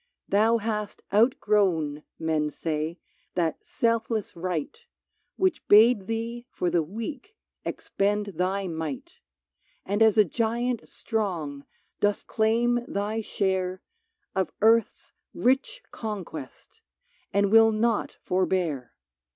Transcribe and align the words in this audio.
Thou 0.27 0.57
hast 0.57 1.03
outgrown, 1.13 2.01
men 2.17 2.49
say, 2.49 2.97
that 3.35 3.63
selfless 3.63 4.35
Right 4.35 4.79
Which 5.35 5.67
bade 5.67 6.07
thee 6.07 6.47
for 6.49 6.71
the 6.71 6.81
weak 6.81 7.35
expend 7.63 8.33
thy 8.37 8.67
might; 8.67 9.19
And 9.85 10.01
as 10.01 10.17
a 10.17 10.25
giant 10.25 10.87
strong, 10.87 11.65
dost 11.99 12.25
claim 12.25 12.83
thy 12.87 13.21
share 13.21 13.83
Of 14.33 14.51
earth's 14.61 15.11
rich 15.35 15.83
conquest, 15.91 16.81
and 17.31 17.51
will 17.51 17.71
naught 17.71 18.17
for 18.23 18.47
bear. 18.47 18.93